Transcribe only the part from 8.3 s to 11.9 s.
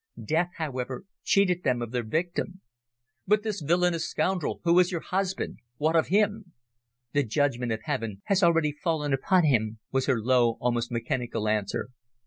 already fallen upon him," was her low, almost mechanical answer.